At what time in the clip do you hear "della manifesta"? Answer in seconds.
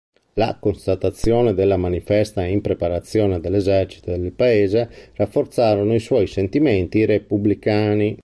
1.53-2.43